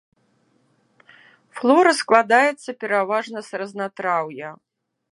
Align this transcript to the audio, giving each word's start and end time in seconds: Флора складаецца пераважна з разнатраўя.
Флора 1.59 1.93
складаецца 2.01 2.69
пераважна 2.83 3.39
з 3.49 3.63
разнатраўя. 3.63 4.49